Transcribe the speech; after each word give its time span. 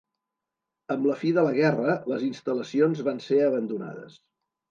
Amb 0.95 1.03
la 1.09 1.17
fi 1.23 1.33
de 1.35 1.43
la 1.47 1.51
guerra, 1.57 1.97
les 2.13 2.25
instal·lacions 2.29 3.05
van 3.09 3.23
ser 3.27 3.39
abandonades. 3.51 4.19